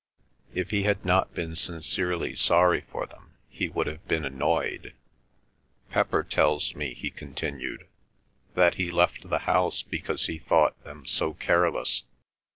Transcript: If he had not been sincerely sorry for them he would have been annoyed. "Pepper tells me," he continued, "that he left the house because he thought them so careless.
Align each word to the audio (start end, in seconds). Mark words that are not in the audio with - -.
If 0.55 0.71
he 0.71 0.81
had 0.81 1.05
not 1.05 1.35
been 1.35 1.55
sincerely 1.55 2.33
sorry 2.33 2.81
for 2.91 3.05
them 3.05 3.35
he 3.47 3.69
would 3.69 3.85
have 3.85 4.07
been 4.07 4.25
annoyed. 4.25 4.95
"Pepper 5.91 6.23
tells 6.23 6.73
me," 6.73 6.95
he 6.95 7.11
continued, 7.11 7.85
"that 8.55 8.73
he 8.81 8.89
left 8.89 9.29
the 9.29 9.37
house 9.45 9.83
because 9.83 10.25
he 10.25 10.39
thought 10.39 10.83
them 10.83 11.05
so 11.05 11.35
careless. 11.35 12.01